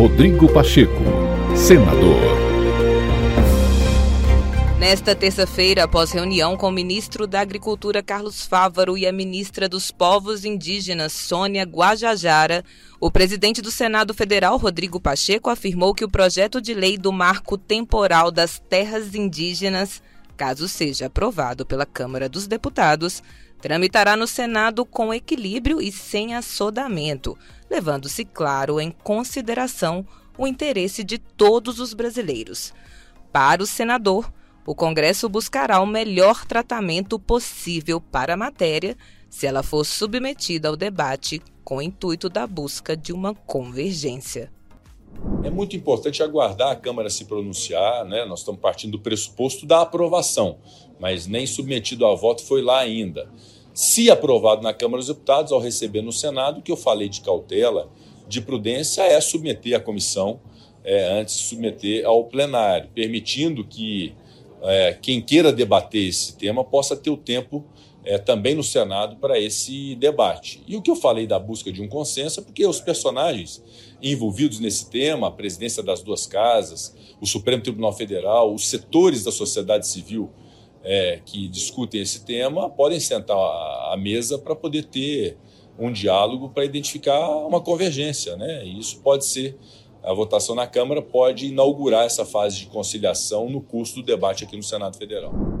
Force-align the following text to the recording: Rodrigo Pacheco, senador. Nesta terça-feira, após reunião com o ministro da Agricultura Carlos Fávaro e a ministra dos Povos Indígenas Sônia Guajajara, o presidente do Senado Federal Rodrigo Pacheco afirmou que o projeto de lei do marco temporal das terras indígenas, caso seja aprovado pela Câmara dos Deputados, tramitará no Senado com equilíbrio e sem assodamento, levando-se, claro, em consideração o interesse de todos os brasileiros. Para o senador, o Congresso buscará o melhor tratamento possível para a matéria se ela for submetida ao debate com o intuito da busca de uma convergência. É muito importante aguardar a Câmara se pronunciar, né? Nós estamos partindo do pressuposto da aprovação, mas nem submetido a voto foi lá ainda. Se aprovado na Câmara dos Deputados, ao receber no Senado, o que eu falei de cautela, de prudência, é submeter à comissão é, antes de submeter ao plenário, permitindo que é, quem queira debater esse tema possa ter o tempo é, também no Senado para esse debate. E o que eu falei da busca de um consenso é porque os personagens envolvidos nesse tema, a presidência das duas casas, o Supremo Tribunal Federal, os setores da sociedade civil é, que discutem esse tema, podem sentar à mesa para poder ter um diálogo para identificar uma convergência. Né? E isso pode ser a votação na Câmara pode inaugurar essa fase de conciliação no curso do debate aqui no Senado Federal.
Rodrigo 0.00 0.50
Pacheco, 0.50 1.04
senador. 1.54 2.22
Nesta 4.78 5.14
terça-feira, 5.14 5.84
após 5.84 6.10
reunião 6.10 6.56
com 6.56 6.68
o 6.68 6.72
ministro 6.72 7.26
da 7.26 7.42
Agricultura 7.42 8.02
Carlos 8.02 8.46
Fávaro 8.46 8.96
e 8.96 9.06
a 9.06 9.12
ministra 9.12 9.68
dos 9.68 9.90
Povos 9.90 10.42
Indígenas 10.42 11.12
Sônia 11.12 11.64
Guajajara, 11.64 12.64
o 12.98 13.10
presidente 13.10 13.60
do 13.60 13.70
Senado 13.70 14.14
Federal 14.14 14.56
Rodrigo 14.56 14.98
Pacheco 14.98 15.50
afirmou 15.50 15.94
que 15.94 16.02
o 16.06 16.10
projeto 16.10 16.62
de 16.62 16.72
lei 16.72 16.96
do 16.96 17.12
marco 17.12 17.58
temporal 17.58 18.30
das 18.30 18.58
terras 18.58 19.14
indígenas, 19.14 20.02
caso 20.34 20.66
seja 20.66 21.08
aprovado 21.08 21.66
pela 21.66 21.84
Câmara 21.84 22.26
dos 22.26 22.46
Deputados, 22.46 23.22
tramitará 23.60 24.16
no 24.16 24.26
Senado 24.26 24.84
com 24.84 25.12
equilíbrio 25.12 25.80
e 25.80 25.92
sem 25.92 26.34
assodamento, 26.34 27.36
levando-se, 27.70 28.24
claro, 28.24 28.80
em 28.80 28.90
consideração 28.90 30.06
o 30.36 30.46
interesse 30.46 31.04
de 31.04 31.18
todos 31.18 31.78
os 31.78 31.92
brasileiros. 31.92 32.72
Para 33.32 33.62
o 33.62 33.66
senador, 33.66 34.32
o 34.66 34.74
Congresso 34.74 35.28
buscará 35.28 35.80
o 35.80 35.86
melhor 35.86 36.44
tratamento 36.44 37.18
possível 37.18 38.00
para 38.00 38.34
a 38.34 38.36
matéria 38.36 38.96
se 39.28 39.46
ela 39.46 39.62
for 39.62 39.84
submetida 39.84 40.68
ao 40.68 40.76
debate 40.76 41.40
com 41.62 41.76
o 41.76 41.82
intuito 41.82 42.28
da 42.28 42.46
busca 42.46 42.96
de 42.96 43.12
uma 43.12 43.34
convergência. 43.34 44.50
É 45.44 45.50
muito 45.50 45.76
importante 45.76 46.22
aguardar 46.22 46.70
a 46.70 46.76
Câmara 46.76 47.10
se 47.10 47.24
pronunciar, 47.24 48.04
né? 48.04 48.24
Nós 48.24 48.40
estamos 48.40 48.60
partindo 48.60 48.92
do 48.92 49.00
pressuposto 49.00 49.66
da 49.66 49.82
aprovação, 49.82 50.58
mas 50.98 51.26
nem 51.26 51.46
submetido 51.46 52.06
a 52.06 52.14
voto 52.14 52.42
foi 52.42 52.62
lá 52.62 52.78
ainda. 52.78 53.28
Se 53.72 54.10
aprovado 54.10 54.62
na 54.62 54.72
Câmara 54.72 54.98
dos 54.98 55.08
Deputados, 55.08 55.52
ao 55.52 55.60
receber 55.60 56.02
no 56.02 56.12
Senado, 56.12 56.60
o 56.60 56.62
que 56.62 56.72
eu 56.72 56.76
falei 56.76 57.08
de 57.08 57.20
cautela, 57.20 57.88
de 58.28 58.40
prudência, 58.40 59.02
é 59.02 59.20
submeter 59.20 59.76
à 59.76 59.80
comissão 59.80 60.40
é, 60.84 61.20
antes 61.20 61.36
de 61.38 61.44
submeter 61.44 62.06
ao 62.06 62.24
plenário, 62.24 62.88
permitindo 62.94 63.64
que 63.64 64.14
é, 64.62 64.98
quem 65.00 65.20
queira 65.20 65.52
debater 65.52 66.08
esse 66.08 66.36
tema 66.36 66.64
possa 66.64 66.96
ter 66.96 67.10
o 67.10 67.16
tempo 67.16 67.64
é, 68.04 68.18
também 68.18 68.54
no 68.54 68.62
Senado 68.62 69.16
para 69.16 69.38
esse 69.38 69.94
debate. 69.96 70.62
E 70.66 70.76
o 70.76 70.82
que 70.82 70.90
eu 70.90 70.96
falei 70.96 71.26
da 71.26 71.38
busca 71.38 71.70
de 71.70 71.82
um 71.82 71.88
consenso 71.88 72.40
é 72.40 72.42
porque 72.42 72.66
os 72.66 72.80
personagens 72.80 73.62
envolvidos 74.02 74.58
nesse 74.58 74.88
tema, 74.90 75.28
a 75.28 75.30
presidência 75.30 75.82
das 75.82 76.02
duas 76.02 76.26
casas, 76.26 76.94
o 77.20 77.26
Supremo 77.26 77.62
Tribunal 77.62 77.92
Federal, 77.92 78.54
os 78.54 78.68
setores 78.68 79.24
da 79.24 79.32
sociedade 79.32 79.86
civil 79.86 80.30
é, 80.82 81.20
que 81.24 81.46
discutem 81.48 82.00
esse 82.00 82.24
tema, 82.24 82.70
podem 82.70 82.98
sentar 82.98 83.36
à 83.36 83.96
mesa 83.98 84.38
para 84.38 84.56
poder 84.56 84.84
ter 84.84 85.36
um 85.78 85.92
diálogo 85.92 86.48
para 86.48 86.64
identificar 86.64 87.28
uma 87.28 87.60
convergência. 87.60 88.36
Né? 88.36 88.64
E 88.64 88.78
isso 88.78 89.00
pode 89.00 89.26
ser 89.26 89.58
a 90.02 90.14
votação 90.14 90.54
na 90.54 90.66
Câmara 90.66 91.02
pode 91.02 91.46
inaugurar 91.46 92.06
essa 92.06 92.24
fase 92.24 92.60
de 92.60 92.66
conciliação 92.66 93.50
no 93.50 93.60
curso 93.60 93.96
do 93.96 94.02
debate 94.02 94.44
aqui 94.44 94.56
no 94.56 94.62
Senado 94.62 94.96
Federal. 94.96 95.59